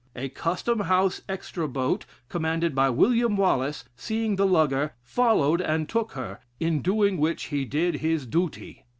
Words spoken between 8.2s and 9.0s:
duty.